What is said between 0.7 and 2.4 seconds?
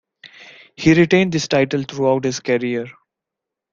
He retained this title throughout his